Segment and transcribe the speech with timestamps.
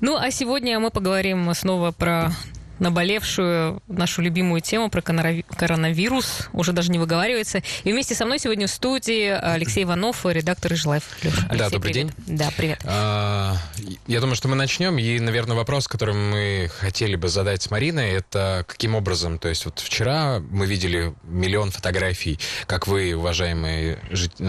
[0.00, 2.32] Ну, а сегодня мы поговорим снова про
[2.80, 6.48] наболевшую нашу любимую тему про коронавирус.
[6.52, 7.62] Уже даже не выговаривается.
[7.84, 11.04] И вместе со мной сегодня в студии Алексей Иванов, редактор Ижлайф.
[11.22, 12.14] Леша, Алексей, да, добрый привет.
[12.26, 12.36] день.
[12.38, 12.80] Да, привет.
[12.84, 13.56] А,
[14.06, 14.98] я думаю, что мы начнем.
[14.98, 19.38] И, наверное, вопрос, который мы хотели бы задать с Мариной, это каким образом?
[19.38, 23.98] То есть вот вчера мы видели миллион фотографий, как вы, уважаемые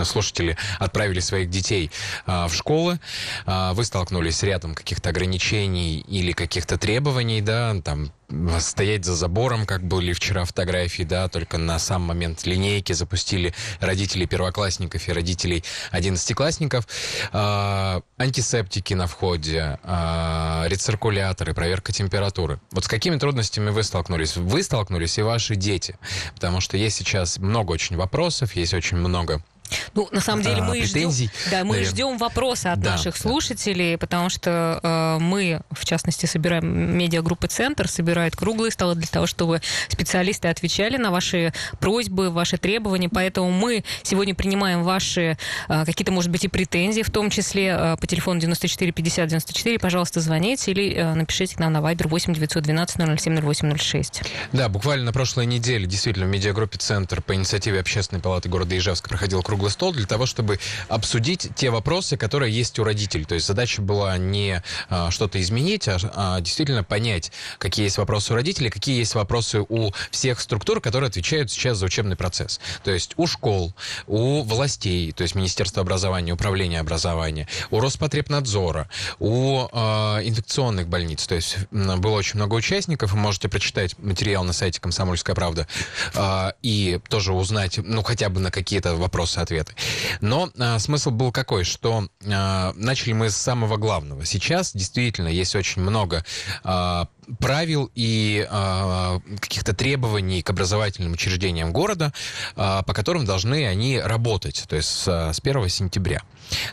[0.04, 1.92] слушатели, отправили своих детей
[2.26, 3.00] а, в школы.
[3.46, 8.12] А, вы столкнулись с рядом каких-то ограничений или каких-то требований, да, там
[8.60, 14.28] стоять за забором, как были вчера фотографии, да, только на сам момент линейки запустили родителей
[14.28, 16.88] первоклассников и родителей одиннадцатиклассников.
[17.34, 22.60] Э, антисептики на входе, э, рециркуляторы, проверка температуры.
[22.72, 24.38] Вот с какими трудностями вы столкнулись?
[24.38, 25.98] Вы столкнулись и ваши дети,
[26.34, 29.44] потому что есть сейчас много очень вопросов, есть очень много
[29.94, 31.26] ну, на самом деле, мы претензий.
[31.26, 36.26] ждем, да, мы ждем вопросы от да, наших слушателей, потому что э, мы, в частности,
[36.26, 42.58] собираем медиагруппы «Центр», собирают круглые столы для того, чтобы специалисты отвечали на ваши просьбы, ваши
[42.58, 43.10] требования.
[43.10, 47.98] Поэтому мы сегодня принимаем ваши э, какие-то, может быть, и претензии, в том числе э,
[48.00, 49.80] по телефону 94 50 94.
[49.80, 54.24] Пожалуйста, звоните или э, напишите к нам на Viber 8 912 007 0806.
[54.52, 59.10] Да, буквально на прошлой неделе действительно в медиагруппе «Центр» по инициативе Общественной палаты города Ижевска
[59.10, 63.26] проходил круглый круглый стол для того, чтобы обсудить те вопросы, которые есть у родителей.
[63.26, 68.34] То есть задача была не а, что-то изменить, а, а действительно понять, какие есть вопросы
[68.34, 72.60] у родителей, какие есть вопросы у всех структур, которые отвечают сейчас за учебный процесс.
[72.84, 73.76] То есть у школ,
[74.08, 79.78] у властей, то есть Министерства образования, Управления образования, у Роспотребнадзора, у э,
[80.24, 81.28] инфекционных больниц.
[81.28, 85.68] То есть было очень много участников, вы можете прочитать материал на сайте «Комсомольская правда»
[86.16, 89.74] э, и тоже узнать, ну, хотя бы на какие-то вопросы ответы ответы.
[90.22, 94.26] Но а, смысл был какой, что а, начали мы с самого главного.
[94.26, 96.24] Сейчас действительно есть очень много
[96.64, 97.08] а,
[97.40, 102.14] правил и э, каких-то требований к образовательным учреждениям города,
[102.56, 106.24] э, по которым должны они работать, то есть с, с 1 сентября.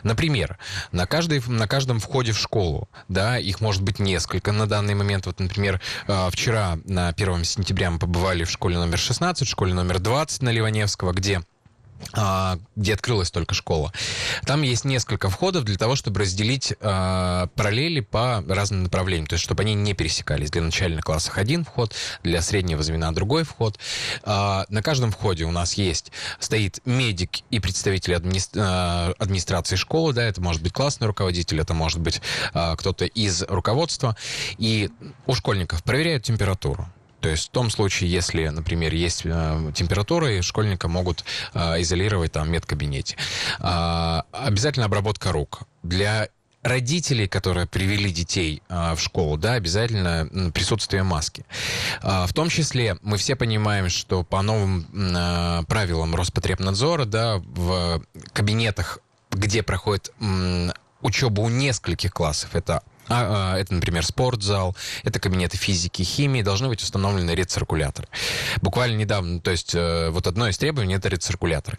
[0.03, 0.57] Например,
[0.91, 5.25] на, каждой, на каждом входе в школу, да, их может быть несколько на данный момент.
[5.25, 9.73] Вот, например, э, вчера на 1 сентября мы побывали в школе номер 16, в школе
[9.73, 11.43] номер 20 на Ливаневского, где а,
[12.75, 13.91] где открылась только школа.
[14.45, 19.43] Там есть несколько входов для того, чтобы разделить э, параллели по разным направлениям, то есть
[19.43, 20.51] чтобы они не пересекались.
[20.51, 21.93] Для начальных классов один вход,
[22.23, 23.77] для среднего звена другой вход.
[24.23, 28.39] Э, на каждом входе у нас есть стоит медик и представитель админи...
[28.55, 32.21] э, администрации школы, да, это может быть классный руководитель, это может быть
[32.53, 34.15] э, кто-то из руководства,
[34.57, 34.89] и
[35.25, 36.87] у школьников проверяют температуру.
[37.21, 42.31] То есть в том случае, если, например, есть э, температура, и школьника могут э, изолировать
[42.31, 43.17] там в медкабинете.
[43.59, 45.61] Э, обязательно обработка рук.
[45.83, 46.29] Для
[46.61, 51.45] родителей, которые привели детей э, в школу, да, обязательно присутствие маски.
[52.01, 54.85] Э, в том числе мы все понимаем, что по новым
[55.67, 58.01] правилам Роспотребнадзора, да, в
[58.33, 58.99] кабинетах,
[59.31, 60.11] где проходит
[61.01, 66.67] учеба у нескольких классов, это а, а, это, например, спортзал, это кабинеты физики, химии, должны
[66.67, 68.07] быть установлены рециркуляторы.
[68.61, 71.77] Буквально недавно, то есть э, вот одно из требований это рециркуляторы.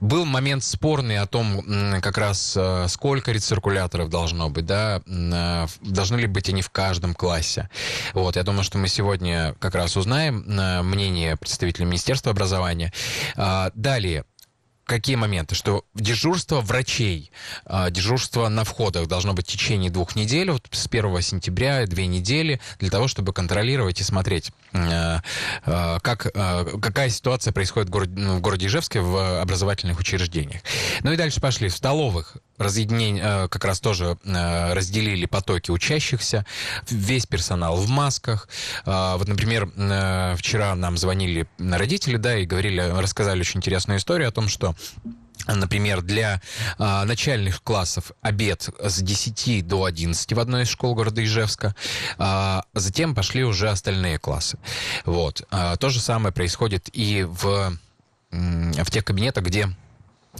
[0.00, 1.64] Был момент спорный о том,
[2.00, 7.14] как раз э, сколько рециркуляторов должно быть, да, э, должны ли быть они в каждом
[7.14, 7.68] классе.
[8.14, 10.44] Вот, я думаю, что мы сегодня как раз узнаем
[10.86, 12.92] мнение представителей Министерства образования.
[13.36, 14.24] А, далее,
[14.88, 15.54] какие моменты?
[15.54, 17.30] Что дежурство врачей,
[17.64, 22.06] а, дежурство на входах должно быть в течение двух недель, вот с 1 сентября две
[22.06, 25.22] недели, для того, чтобы контролировать и смотреть, а,
[25.64, 26.32] а, как,
[26.82, 30.62] какая ситуация происходит в городе, ну, в Ижевске в образовательных учреждениях.
[31.02, 31.68] Ну и дальше пошли.
[31.68, 36.44] В столовых разъединение, как раз тоже разделили потоки учащихся,
[36.88, 38.48] весь персонал в масках.
[38.84, 39.70] Вот, например,
[40.36, 44.74] вчера нам звонили родители, да, и говорили, рассказали очень интересную историю о том, что
[45.46, 46.42] Например, для
[46.78, 51.74] а, начальных классов обед с 10 до 11 в одной из школ города Ижевска.
[52.18, 54.58] А, затем пошли уже остальные классы.
[55.04, 55.46] Вот.
[55.50, 57.78] А, то же самое происходит и в,
[58.30, 59.70] в тех кабинетах, где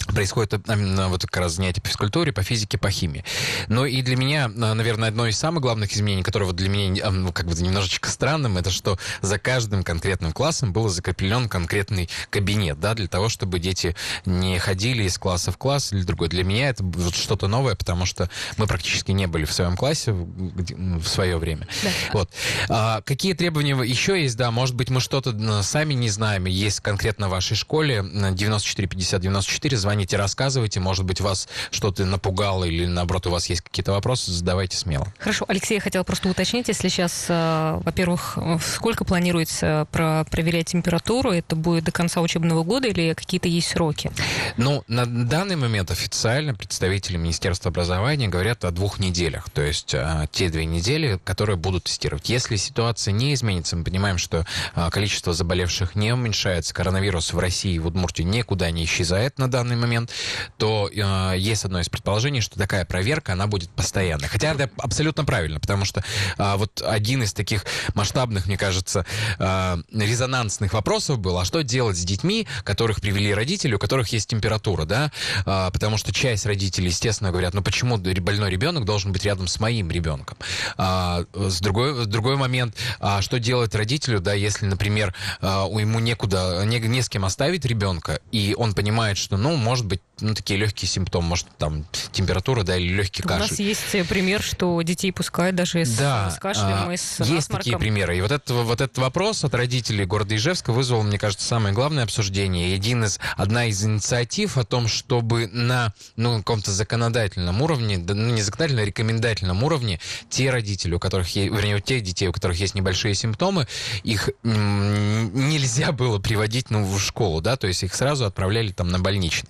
[0.07, 3.25] происходит именно вот как раз занятие по физкультуре, по физике, по химии.
[3.69, 7.33] Но и для меня, наверное, одно из самых главных изменений, которое вот для меня ну,
[7.33, 12.95] как бы немножечко странным, это что за каждым конкретным классом был закреплен конкретный кабинет, да,
[12.95, 16.29] для того, чтобы дети не ходили из класса в класс или другой.
[16.29, 20.13] Для меня это вот что-то новое, потому что мы практически не были в своем классе
[20.13, 21.67] в, в свое время.
[21.83, 21.91] Да.
[22.13, 22.31] Вот.
[22.69, 24.37] А, какие требования еще есть?
[24.37, 29.21] Да, может быть, мы что-то сами не знаем, есть конкретно в вашей школе 94 50
[29.21, 30.81] 94 звоните, рассказывайте.
[30.81, 35.07] Может быть, вас что-то напугало или, наоборот, у вас есть какие-то вопросы, задавайте смело.
[35.19, 35.47] Хорошо.
[35.49, 41.31] Алексей, я хотела просто уточнить, если сейчас, э, во-первых, сколько планируется про проверять температуру?
[41.31, 44.13] Это будет до конца учебного года или какие-то есть сроки?
[44.59, 49.49] Ну, на данный момент официально представители Министерства образования говорят о двух неделях.
[49.49, 52.29] То есть а, те две недели, которые будут тестировать.
[52.29, 54.45] Если ситуация не изменится, мы понимаем, что
[54.91, 59.78] количество заболевших не уменьшается, коронавирус в России и в Удмуртии никуда не исчезает на данный
[59.79, 60.11] момент,
[60.57, 64.29] то а, есть одно из предположений, что такая проверка, она будет постоянной.
[64.29, 66.05] Хотя это абсолютно правильно, потому что
[66.37, 67.65] а, вот один из таких
[67.95, 69.07] масштабных, мне кажется,
[69.39, 74.29] а, резонансных вопросов был, а что делать с детьми, которых привели родители, у которых есть
[74.29, 75.13] температура, да?
[75.47, 79.61] А, потому что часть родителей, естественно, говорят, ну почему больной ребенок должен быть рядом с
[79.61, 80.37] моим ребенком?
[80.77, 86.01] А, с другой, с другой момент, а что делать родителю, да, если, например, а, ему
[86.01, 90.35] некуда, не, не с кем оставить ребенка, и он понимает, что, ну, может быть, ну,
[90.35, 93.37] такие легкие симптомы, может, там температура, да, или легкий кашель.
[93.37, 96.97] У нас есть э, пример, что детей пускают даже с, да, с кашлем а, и
[96.97, 97.57] с Есть насморком.
[97.59, 98.19] такие примеры.
[98.19, 102.05] И вот, это, вот этот вопрос от родителей города Ижевска вызвал, мне кажется, самое главное
[102.05, 102.75] обсуждение.
[102.75, 108.33] Один из, одна из инициатив о том, чтобы на ну, каком-то законодательном уровне, да, ну,
[108.33, 110.01] не законодательном, а рекомендательном уровне,
[110.31, 113.67] те родители, у которых есть, вернее, у тех детей, у которых есть небольшие симптомы,
[114.03, 118.99] их нельзя было приводить ну, в школу, да, то есть их сразу отправляли там на
[118.99, 119.49] больничный.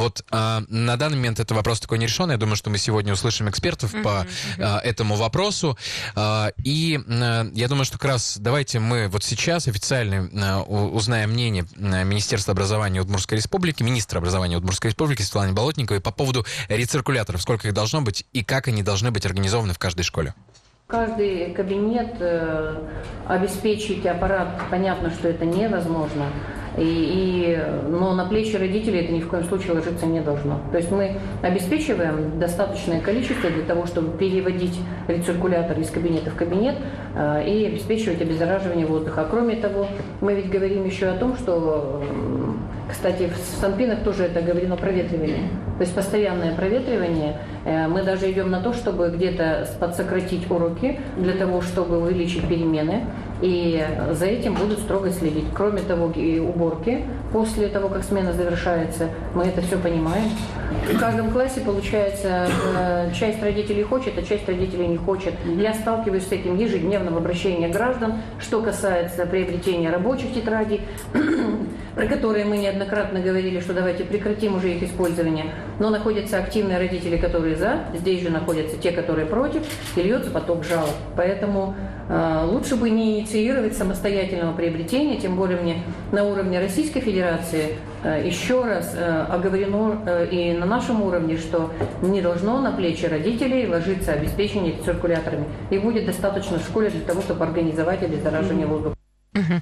[0.00, 2.34] Вот а, на данный момент это вопрос такой нерешенный.
[2.34, 4.26] Я думаю, что мы сегодня услышим экспертов по.
[4.58, 5.76] А, этому вопросу.
[6.14, 11.30] А, и а, я думаю, что как раз давайте мы вот сейчас официально а, узнаем
[11.30, 17.68] мнение Министерства образования Удмуртской Республики, министра образования Удмуртской Республики Светланы Болотниковой по поводу рециркуляторов, сколько
[17.68, 20.34] их должно быть и как они должны быть организованы в каждой школе.
[20.86, 22.88] Каждый кабинет э,
[23.28, 26.32] обеспечить аппарат, понятно, что это невозможно.
[26.80, 27.58] И,
[27.90, 30.60] но на плечи родителей это ни в коем случае ложиться не должно.
[30.72, 36.76] То есть мы обеспечиваем достаточное количество для того, чтобы переводить рециркулятор из кабинета в кабинет
[37.14, 39.22] э, и обеспечивать обеззараживание воздуха.
[39.22, 39.88] А кроме того,
[40.22, 42.02] мы ведь говорим еще о том, что,
[42.88, 45.50] кстати, в Санпинах тоже это говорено проветривание.
[45.76, 47.36] То есть постоянное проветривание.
[47.66, 53.04] Э, мы даже идем на то, чтобы где-то подсократить уроки для того, чтобы увеличить перемены.
[53.42, 55.46] И за этим будут строго следить.
[55.54, 60.30] Кроме того, и уборки после того, как смена завершается, мы это все понимаем.
[60.92, 65.34] В каждом классе, получается, э, часть родителей хочет, а часть родителей не хочет.
[65.44, 70.82] Я сталкиваюсь с этим ежедневно в обращении граждан, что касается приобретения рабочих тетрадей,
[71.94, 75.46] про которые мы неоднократно говорили, что давайте прекратим уже их использование.
[75.78, 79.62] Но находятся активные родители, которые за, здесь же находятся те, которые против,
[79.96, 80.94] и льется поток жалоб.
[81.16, 81.74] Поэтому
[82.08, 85.82] э, лучше бы не инициировать самостоятельного приобретения, тем более мне
[86.12, 91.70] на уровне Российской Федерации э, еще раз э, оговорено э, и на нашем уровне, что
[92.02, 95.44] не должно на плечи родителей ложиться обеспечение циркуляторами.
[95.70, 98.99] И будет достаточно в школе для того, чтобы организовать обеззараживание воздуха.
[99.32, 99.60] Угу.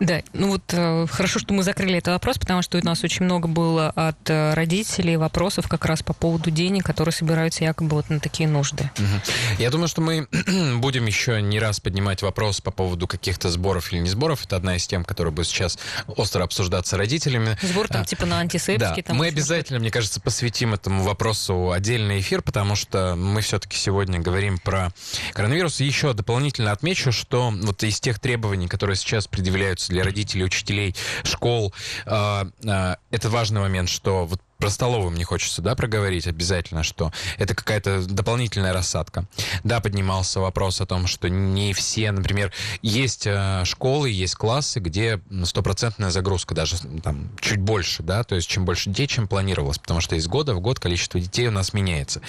[0.00, 3.24] Да, ну вот э, хорошо, что мы закрыли этот вопрос, потому что у нас очень
[3.24, 8.10] много было от э, родителей вопросов как раз по поводу денег, которые собираются якобы вот
[8.10, 8.90] на такие нужды.
[8.98, 9.62] Угу.
[9.62, 10.26] Я думаю, что мы
[10.78, 14.44] будем еще не раз поднимать вопрос по поводу каких-то сборов или не сборов.
[14.44, 15.78] Это одна из тем, которая будет сейчас
[16.08, 17.56] остро обсуждаться родителями.
[17.62, 19.00] Сбор там а, типа на антисептики.
[19.00, 23.76] Да, там мы обязательно, мне кажется, посвятим этому вопросу отдельный эфир, потому что мы все-таки
[23.76, 24.92] сегодня говорим про
[25.34, 25.80] коронавирус.
[25.80, 30.94] И еще дополнительно отмечу, что вот из тех требований, которые сейчас предъявляются для родителей, учителей,
[31.24, 31.72] школ.
[32.06, 37.12] А, а, это важный момент, что вот про столовую мне хочется, да, проговорить обязательно, что
[37.36, 39.26] это какая-то дополнительная рассадка.
[39.62, 45.20] Да, поднимался вопрос о том, что не все, например, есть э, школы, есть классы, где
[45.44, 50.00] стопроцентная загрузка, даже там чуть больше, да, то есть чем больше детей, чем планировалось, потому
[50.00, 52.22] что из года в год количество детей у нас меняется.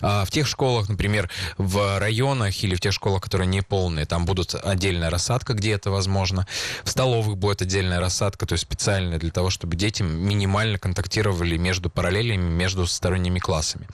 [0.00, 4.24] А в тех школах, например, в районах или в тех школах, которые не полные, там
[4.24, 6.46] будут отдельная рассадка, где это возможно.
[6.82, 11.73] В столовых будет отдельная рассадка, то есть специальная для того, чтобы дети минимально контактировали между
[11.80, 13.86] параллелями, между сторонними классами.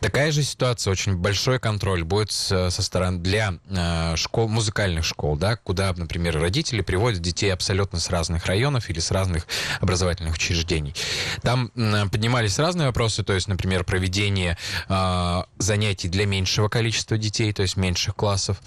[0.00, 5.56] Такая же ситуация, очень большой контроль будет со стороны для э, школ, музыкальных школ, да,
[5.56, 9.46] куда, например, родители приводят детей абсолютно с разных районов или с разных
[9.80, 10.94] образовательных учреждений.
[11.42, 11.70] Там
[12.10, 14.56] поднимались разные вопросы, то есть, например, проведение
[14.88, 18.58] э, занятий для меньшего количества детей, то есть меньших классов,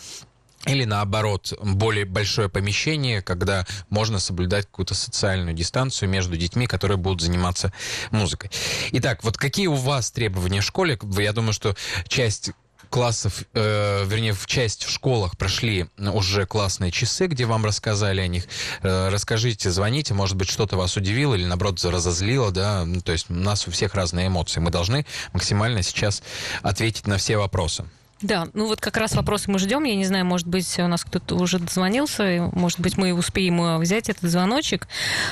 [0.65, 7.21] или наоборот, более большое помещение, когда можно соблюдать какую-то социальную дистанцию между детьми, которые будут
[7.21, 7.73] заниматься
[8.11, 8.49] музыкой.
[8.91, 10.99] Итак, вот какие у вас требования в школе?
[11.17, 11.75] Я думаю, что
[12.07, 12.51] часть
[12.89, 18.27] классов, э, вернее, в часть в школах прошли уже классные часы, где вам рассказали о
[18.27, 18.45] них.
[18.83, 23.29] Э, расскажите, звоните, может быть, что-то вас удивило или, наоборот, разозлило, да, ну, то есть
[23.29, 24.59] у нас у всех разные эмоции.
[24.59, 26.23] Мы должны максимально сейчас
[26.61, 27.85] ответить на все вопросы.
[28.21, 29.83] Да, ну вот как раз вопросы мы ждем.
[29.83, 33.77] Я не знаю, может быть, у нас кто-то уже дозвонился, может быть, мы успеем э,
[33.77, 34.87] взять этот звоночек.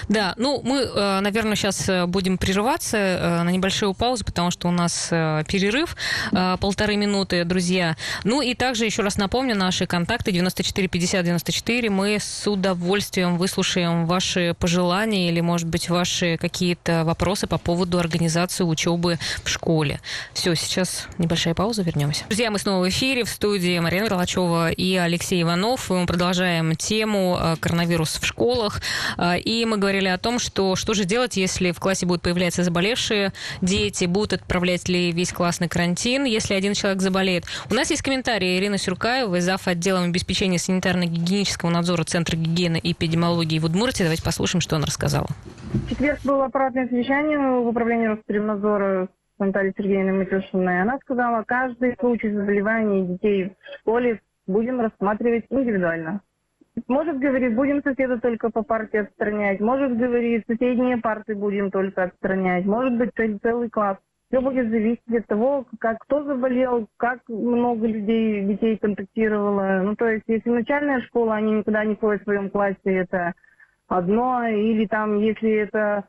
[0.10, 4.72] Да, ну мы, э, наверное, сейчас э, будем прерываться на небольшую паузу, потому что у
[4.72, 5.96] нас перерыв
[6.32, 7.96] полторы минуты, друзья.
[8.24, 11.90] Ну и также еще раз напомню, наши контакты 94 50 94.
[11.90, 18.64] Мы с удовольствием выслушаем ваши пожелания или, может быть, ваши какие-то вопросы по поводу организации
[18.64, 20.02] учебы в школе.
[20.34, 22.26] Все, сейчас небольшая пауза, вернемся.
[22.28, 25.92] Друзья, мы снова снова в эфире в студии Марина Мерлачева и Алексей Иванов.
[25.92, 28.82] Мы продолжаем тему э, коронавирус в школах.
[29.18, 32.64] Э, и мы говорили о том, что что же делать, если в классе будут появляться
[32.64, 37.46] заболевшие дети, будут отправлять ли весь классный карантин, если один человек заболеет.
[37.70, 39.68] У нас есть комментарий Ирины Сюркаевой, зав.
[39.68, 44.04] отделом обеспечения санитарно-гигиенического надзора Центра гигиены и эпидемиологии в Удмуртии.
[44.04, 45.28] Давайте послушаем, что она рассказала.
[45.74, 49.10] В четверг было аппаратное совещание в управлении Роспотребнадзора
[49.40, 50.82] Натальей Сергеевной Матюшиной.
[50.82, 56.22] Она сказала, каждый случай заболевания детей в школе будем рассматривать индивидуально.
[56.88, 59.60] Может, говорит, будем соседа только по парте отстранять.
[59.60, 62.66] Может, говорит, соседние парты будем только отстранять.
[62.66, 63.12] Может быть,
[63.42, 63.98] целый класс.
[64.28, 69.84] Все будет зависеть от того, как кто заболел, как много людей, детей контактировало.
[69.84, 73.34] Ну, то есть, если начальная школа, они никуда не ходят в своем классе, это
[73.88, 74.48] одно.
[74.48, 76.06] Или там, если это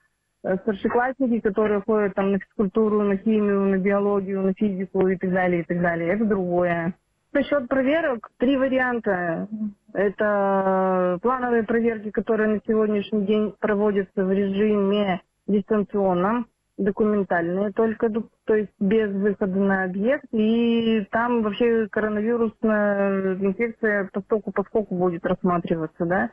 [0.62, 5.62] старшеклассники, которые ходят там на физкультуру, на химию, на биологию, на физику и так далее,
[5.62, 6.10] и так далее.
[6.10, 6.94] Это другое.
[7.32, 9.48] Насчет проверок три варианта.
[9.92, 16.46] Это плановые проверки, которые на сегодняшний день проводятся в режиме дистанционном,
[16.78, 18.08] документальные только,
[18.44, 20.26] то есть без выхода на объект.
[20.32, 26.30] И там вообще коронавирусная инфекция постоку поскольку будет рассматриваться, да.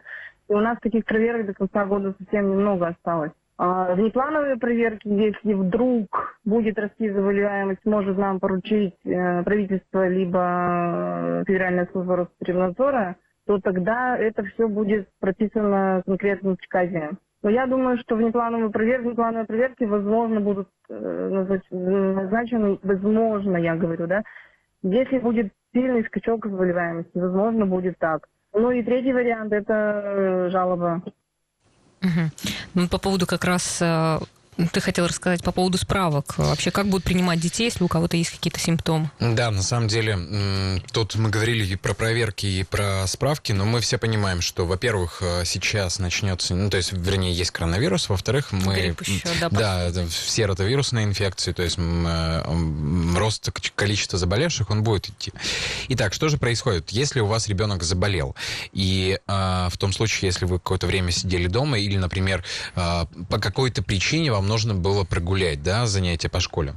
[0.50, 3.32] И у нас таких проверок до конца года совсем немного осталось.
[3.58, 11.43] А, внеплановые проверки, если вдруг будет расти заболеваемость, может нам поручить э, правительство либо э,
[11.46, 17.12] Федеральная служба Роспотребнадзора, то тогда это все будет прописано конкретно в приказе.
[17.43, 24.08] Но я думаю, что внеплановые проверки, внеплановые проверки, возможно, будут э, назначены, возможно, я говорю,
[24.08, 24.24] да,
[24.84, 28.27] если будет сильный скачок заболеваемости, возможно, будет так.
[28.53, 31.03] Ну и третий вариант– это жалоба
[32.01, 32.88] Угу.
[32.88, 34.20] По поводу как раз э,
[34.72, 36.38] ты хотел рассказать по поводу справок.
[36.38, 39.12] Вообще, как будут принимать детей, если у кого-то есть какие-то симптомы?
[39.20, 43.82] Да, на самом деле, тут мы говорили и про проверки, и про справки, но мы
[43.82, 48.96] все понимаем, что, во-первых, э, сейчас начнется, ну, то есть, вернее, есть коронавирус, во-вторых, мы...
[49.06, 55.32] еще, да, да, все ротовирусные инфекции, то есть э, рост количества заболевших, он будет идти.
[55.89, 56.89] Итак, что же происходит?
[56.89, 58.36] Если у вас ребенок заболел,
[58.74, 62.44] и э, в том случае, если вы какое-то время сидели дома, или, например,
[62.75, 66.75] э, по какой-то причине вам нужно было прогулять, да, занятия по школе.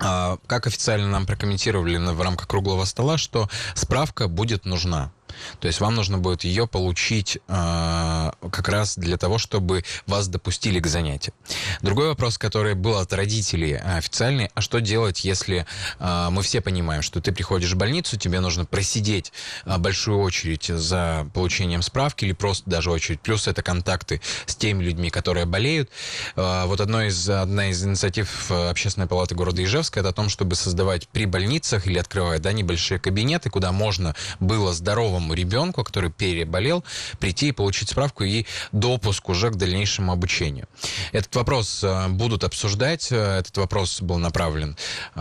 [0.00, 5.12] А, как официально нам прокомментировали в рамках круглого стола, что справка будет нужна.
[5.60, 10.80] То есть вам нужно будет ее получить э, как раз для того, чтобы вас допустили
[10.80, 11.34] к занятию.
[11.82, 15.66] Другой вопрос, который был от родителей официальный, а что делать, если
[15.98, 19.32] э, мы все понимаем, что ты приходишь в больницу, тебе нужно просидеть
[19.64, 24.82] э, большую очередь за получением справки или просто даже очередь, плюс это контакты с теми
[24.82, 25.90] людьми, которые болеют.
[26.36, 30.54] Э, вот одно из, одна из инициатив Общественной палаты города Ижевска это о том, чтобы
[30.54, 36.10] создавать при больницах или открывать да, небольшие кабинеты, куда можно было здоровым здоровому ребенку, который
[36.10, 36.84] переболел,
[37.18, 40.66] прийти и получить справку и допуск уже к дальнейшему обучению.
[41.12, 44.76] Этот вопрос э, будут обсуждать, э, этот вопрос был направлен
[45.14, 45.20] э,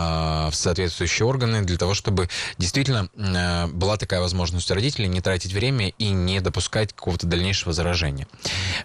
[0.52, 3.10] в соответствующие органы для того, чтобы действительно
[3.74, 8.28] была такая возможность у родителей не тратить время и не допускать какого-то дальнейшего заражения.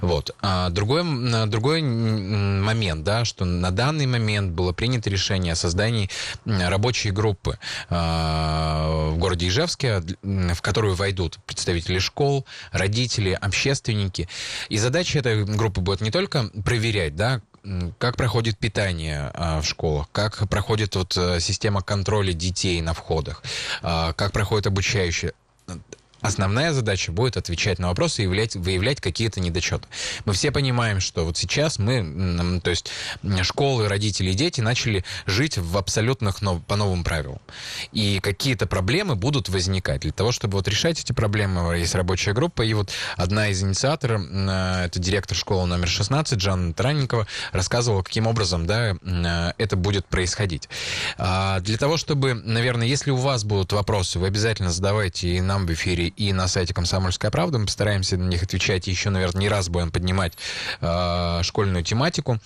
[0.01, 0.35] Вот.
[0.41, 1.03] А другой,
[1.47, 6.09] другой момент, да, что на данный момент было принято решение о создании
[6.45, 7.59] рабочей группы
[7.91, 14.29] в городе Ижевске, в которую войдут представители школ, родители, общественники.
[14.71, 17.43] И задача этой группы будет не только проверять, да,
[17.99, 23.43] как проходит питание а, в школах, как проходит вот э, система контроля детей на входах,
[23.83, 25.33] а, как проходит обучающее
[26.23, 29.87] основная задача будет отвечать на вопросы и выявлять, выявлять какие-то недочеты.
[30.25, 32.91] Мы все понимаем, что вот сейчас мы, то есть
[33.43, 37.41] школы, родители и дети начали жить в абсолютных нов, по новым правилам.
[37.93, 40.03] И какие-то проблемы будут возникать.
[40.03, 44.23] Для того, чтобы вот решать эти проблемы, есть рабочая группа, и вот одна из инициаторов,
[44.31, 50.07] э, это директор школы номер 16, Жанна Таранникова, рассказывала, каким образом да, э, это будет
[50.07, 50.69] происходить.
[51.19, 55.67] А, для того, чтобы, наверное, если у вас будут вопросы, вы обязательно задавайте и нам
[55.67, 57.59] в эфире, и на сайте «Комсомольская правда».
[57.59, 58.89] Мы постараемся на них отвечать.
[58.89, 60.35] И еще, наверное, не раз будем поднимать
[60.81, 62.39] э, школьную тематику.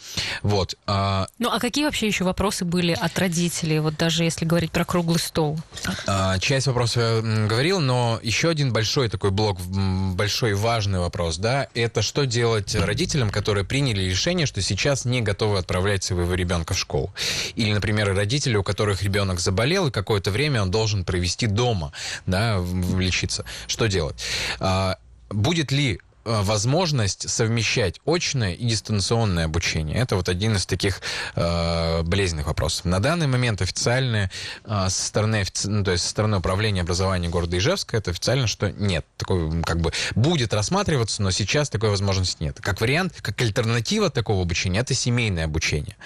[0.43, 0.75] Вот.
[0.87, 4.85] Э, ну, а какие вообще еще вопросы были от родителей, вот даже если говорить про
[4.85, 5.59] круглый стол?
[6.07, 11.69] Э, часть вопросов я говорил, но еще один большой такой блок, большой важный вопрос, да,
[11.75, 16.79] это что делать родителям, которые приняли решение, что сейчас не готовы отправлять своего ребенка в
[16.79, 17.13] школу.
[17.55, 21.93] Или, например, родители, у которых ребенок заболел, и какое-то время он должен провести дома,
[22.27, 22.63] да,
[22.99, 23.45] лечиться.
[23.67, 24.23] Что делать?
[24.61, 24.97] А,
[25.29, 29.97] будет ли возможность совмещать очное и дистанционное обучение.
[29.97, 31.01] Это вот один из таких
[31.35, 32.85] э, болезненных вопросов.
[32.85, 34.31] На данный момент официально
[34.65, 38.71] э, со стороны, ну, то есть со стороны управления образования города Ижевска это официально, что
[38.73, 39.07] нет.
[39.17, 42.59] Такой, как бы, будет рассматриваться, но сейчас такой возможности нет.
[42.61, 45.97] Как вариант, как альтернатива такого обучения, это семейное обучение.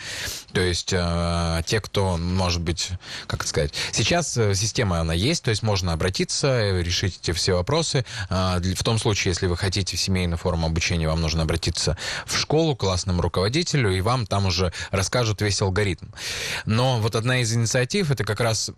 [0.52, 2.90] То есть э, те, кто, может быть,
[3.26, 8.04] как сказать, сейчас э, система, она есть, то есть можно обратиться, решить эти все вопросы.
[8.28, 12.36] Э, в том случае, если вы хотите в семейную форму обучения, вам нужно обратиться в
[12.36, 16.06] школу к классному руководителю, и вам там уже расскажут весь алгоритм.
[16.66, 18.70] Но вот одна из инициатив, это как раз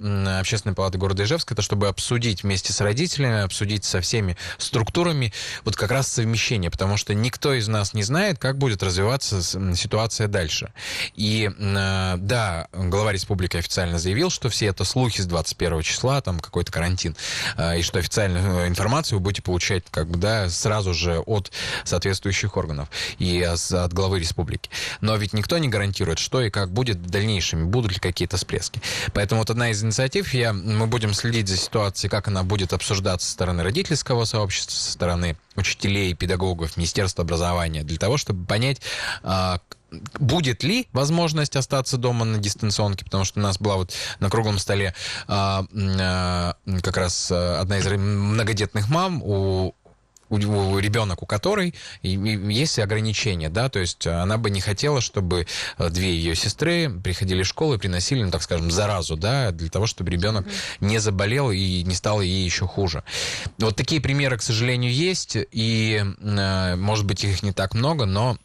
[0.42, 5.32] Общественная палата города Ижевска, это чтобы обсудить вместе с родителями, обсудить со всеми структурами
[5.64, 10.28] вот как раз совмещение, потому что никто из нас не знает, как будет развиваться ситуация
[10.28, 10.72] дальше.
[11.14, 16.40] И э, да, глава республики официально заявил, что все это слухи с 21 числа, там
[16.40, 17.16] какой-то карантин,
[17.56, 21.52] э, и что официальную информацию вы будете получать как бы, да, сразу же от
[21.84, 22.88] соответствующих органов
[23.18, 24.70] и от главы республики.
[25.00, 28.80] Но ведь никто не гарантирует, что и как будет в дальнейшем, будут ли какие-то всплески.
[29.12, 33.26] Поэтому вот одна из инициатив, я, мы будем следить за ситуацией, как она будет обсуждаться
[33.26, 38.80] со стороны родительского сообщества, со стороны учителей, педагогов, Министерства образования, для того, чтобы понять,
[39.22, 39.60] а,
[40.18, 44.58] будет ли возможность остаться дома на дистанционке, потому что у нас была вот на круглом
[44.58, 44.94] столе
[45.28, 49.74] а, а, как раз одна из многодетных мам, у
[50.32, 55.46] у, ребенок у которой есть ограничения, да, то есть она бы не хотела, чтобы
[55.78, 59.68] э, две ее сестры приходили в школу и приносили, ну, так скажем, заразу, да, для
[59.68, 60.46] того, чтобы ребенок
[60.80, 63.04] не заболел и не стало ей еще хуже.
[63.58, 68.36] Вот такие примеры, к сожалению, есть, и, э, может быть, их не так много, но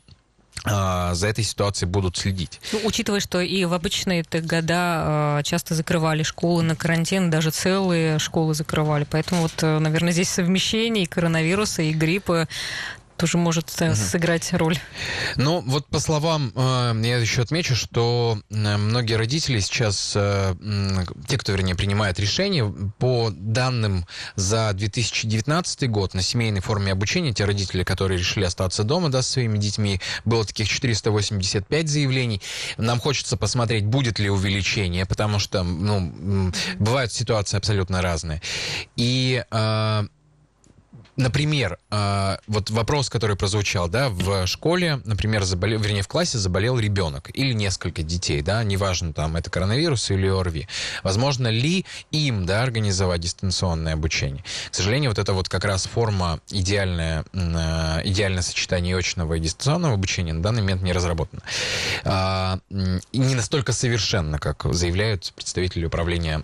[0.65, 2.59] за этой ситуацией будут следить.
[2.73, 8.19] Ну, учитывая, что и в обычные года а, часто закрывали школы на карантин, даже целые
[8.19, 9.05] школы закрывали.
[9.09, 12.47] Поэтому вот, э, наверное, здесь совмещение и коронавируса, и гриппа
[13.17, 13.95] тоже может угу.
[13.95, 14.77] сыграть роль.
[15.35, 21.51] Ну, вот по словам, э, я еще отмечу, что э, многие родители сейчас, те, кто,
[21.51, 22.65] вернее, принимает решения,
[22.99, 29.09] по данным за 2019 год на семейной форме обучения, те родители, которые решили остаться дома,
[29.09, 32.41] да, со своими детьми, было таких 485 заявлений.
[32.77, 38.41] Нам хочется посмотреть, будет ли увеличение, потому что, ну, бывают ситуации абсолютно разные.
[38.95, 39.43] И
[41.17, 46.77] Например, э, вот вопрос, который прозвучал, да, в школе, например, заболел, вернее, в классе заболел
[46.77, 50.67] ребенок или несколько детей, да, неважно, там, это коронавирус или ОРВИ.
[51.01, 54.43] Возможно ли им, да, организовать дистанционное обучение?
[54.69, 59.95] К сожалению, вот это вот как раз форма идеальная, э, идеальное сочетание очного и дистанционного
[59.95, 61.41] обучения на данный момент не разработана.
[62.03, 62.57] Э,
[63.11, 66.43] и не настолько совершенно, как заявляют представители управления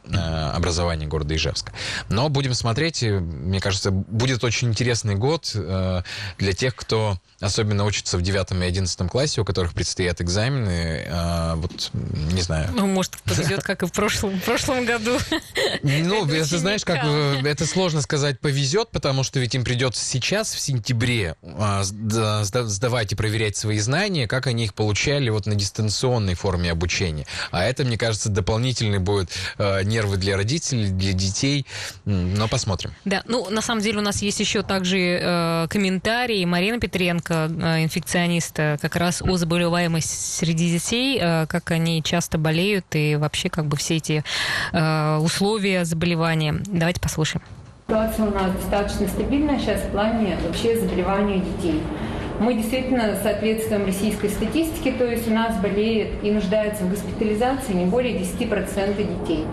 [0.53, 1.73] образования города Ижевска.
[2.09, 6.01] Но будем смотреть, мне кажется, будет очень очень интересный год э,
[6.37, 11.05] для тех, кто особенно учится в девятом и одиннадцатом классе, у которых предстоят экзамены.
[11.05, 12.69] Э, вот, не знаю.
[12.73, 15.17] Ну, может, повезет, как и в прошлом, в прошлом году.
[15.81, 20.03] Ну, это, это знаешь, как э, это сложно сказать повезет, потому что ведь им придется
[20.03, 25.55] сейчас, в сентябре, э, сдавать и проверять свои знания, как они их получали вот на
[25.55, 27.25] дистанционной форме обучения.
[27.51, 31.65] А это, мне кажется, дополнительный будет э, нервы для родителей, для детей.
[32.05, 32.93] Но посмотрим.
[33.03, 37.33] Да, ну, на самом деле у нас есть еще еще также э, комментарий Марина Петренко,
[37.33, 43.49] э, инфекциониста, как раз о заболеваемости среди детей, э, как они часто болеют и вообще
[43.49, 44.23] как бы все эти
[44.71, 46.55] э, условия заболевания.
[46.67, 47.43] Давайте послушаем.
[47.87, 51.81] Ситуация у нас достаточно стабильная сейчас в плане вообще заболевания детей.
[52.43, 57.85] Мы действительно соответствуем российской статистике, то есть у нас болеет и нуждается в госпитализации не
[57.85, 59.45] более 10% детей.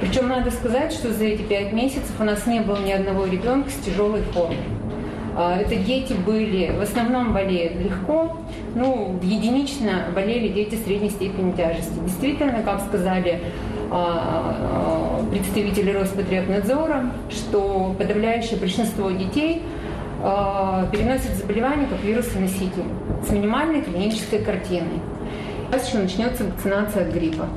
[0.00, 3.70] Причем надо сказать, что за эти пять месяцев у нас не было ни одного ребенка
[3.70, 4.58] с тяжелой формой.
[5.34, 8.36] А, это дети были, в основном болеют легко,
[8.74, 11.94] ну, единично болели дети средней степени тяжести.
[12.04, 13.40] Действительно, как сказали
[13.90, 19.62] а, а, представители Роспотребнадзора, что подавляющее большинство детей
[20.92, 22.84] переносят заболевания как вирусоноситель
[23.26, 25.00] с минимальной клинической картиной.
[25.68, 27.48] Сейчас еще начнется вакцинация от гриппа.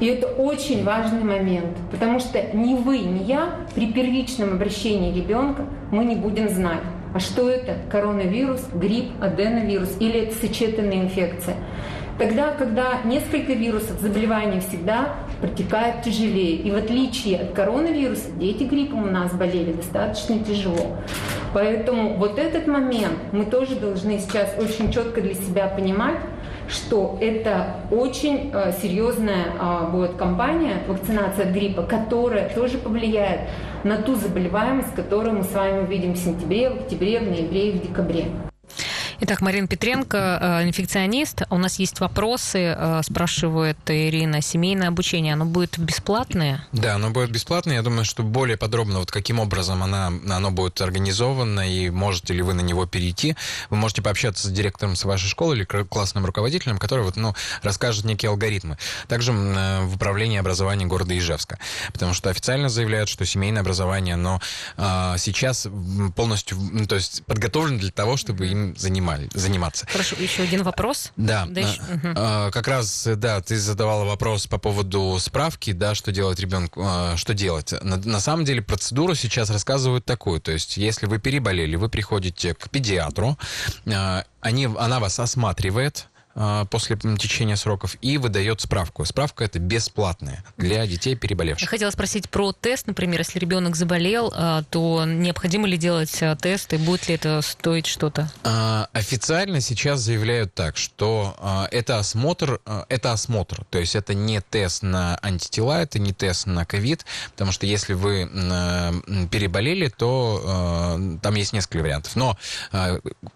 [0.00, 5.64] И это очень важный момент, потому что ни вы, ни я при первичном обращении ребенка
[5.90, 6.82] мы не будем знать,
[7.14, 7.76] а что это?
[7.90, 11.56] Коронавирус, грипп, аденовирус или это сочетанная инфекция?
[12.18, 16.56] Тогда, когда несколько вирусов, заболевания всегда протекают тяжелее.
[16.56, 20.96] И в отличие от коронавируса, дети гриппом у нас болели достаточно тяжело.
[21.54, 26.18] Поэтому вот этот момент мы тоже должны сейчас очень четко для себя понимать,
[26.68, 33.40] что это очень э, серьезная э, будет кампания вакцинация от гриппа, которая тоже повлияет
[33.84, 37.78] на ту заболеваемость, которую мы с вами увидим в сентябре, в октябре, в ноябре и
[37.78, 38.26] в декабре.
[39.20, 41.42] Итак, Марина Петренко, э, инфекционист.
[41.50, 44.40] У нас есть вопросы, э, спрашивает Ирина.
[44.40, 46.64] Семейное обучение, оно будет бесплатное?
[46.70, 47.74] Да, оно будет бесплатное.
[47.74, 52.42] Я думаю, что более подробно, вот каким образом она, оно будет организовано и можете ли
[52.42, 53.34] вы на него перейти,
[53.70, 58.04] вы можете пообщаться с директором с вашей школы или классным руководителем, который вот, ну, расскажет
[58.04, 58.78] некие алгоритмы.
[59.08, 61.58] Также э, в управлении образования города Ижевска.
[61.92, 64.40] Потому что официально заявляют, что семейное образование, оно
[65.18, 65.66] сейчас
[66.14, 66.56] полностью,
[66.88, 69.86] то есть подготовлено для того, чтобы им заниматься занимали, заниматься.
[69.86, 71.12] Хорошо, еще один вопрос.
[71.16, 71.80] Да, да еще...
[72.16, 77.16] а, как раз, да, ты задавала вопрос по поводу справки, да, что делать ребенку, а,
[77.16, 77.72] что делать.
[77.82, 82.54] На, на самом деле процедуру сейчас рассказывают такую, то есть если вы переболели, вы приходите
[82.54, 83.38] к педиатру,
[83.86, 86.08] а, они, она вас осматривает,
[86.70, 89.04] после течения сроков и выдает справку.
[89.04, 91.62] Справка это бесплатная для детей переболевших.
[91.62, 96.36] Я хотела спросить про тест, например, если ребенок заболел, а, то необходимо ли делать а,
[96.36, 98.30] тест и будет ли это стоить что-то?
[98.92, 105.18] Официально сейчас заявляют так, что это осмотр, это осмотр, то есть это не тест на
[105.22, 108.28] антитела, это не тест на ковид, потому что если вы
[109.30, 112.14] переболели, то там есть несколько вариантов.
[112.16, 112.38] Но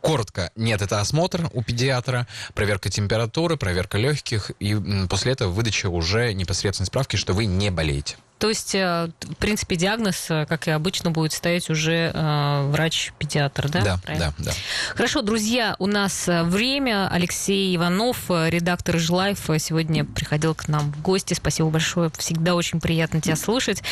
[0.01, 4.76] коротко, нет, это осмотр у педиатра, проверка температуры, проверка легких, и
[5.09, 8.16] после этого выдача уже непосредственной справки, что вы не болеете.
[8.42, 13.68] То есть, э, в принципе, диагноз, э, как и обычно, будет ставить уже э, врач-педиатр,
[13.68, 13.81] да?
[13.83, 14.35] Да, Правильно?
[14.37, 14.52] да, да.
[14.96, 17.09] Хорошо, друзья, у нас время.
[17.09, 21.35] Алексей Иванов, редактор «Жилайф», сегодня приходил к нам в гости.
[21.35, 23.85] Спасибо большое, всегда очень приятно тебя слушать.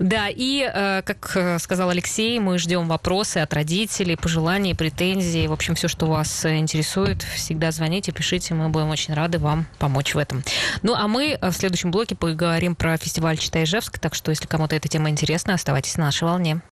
[0.00, 0.68] Да, и,
[1.04, 6.44] как сказал Алексей, мы ждем вопросы от родителей, пожеланий, претензий, в общем, все, что вас
[6.44, 10.42] интересует, всегда звоните, пишите, мы будем очень рады вам помочь в этом.
[10.82, 14.76] Ну, а мы в следующем блоке поговорим про фестиваль «Читай Ижевск», так что, если кому-то
[14.76, 16.60] эта тема интересна, оставайтесь на нашей волне.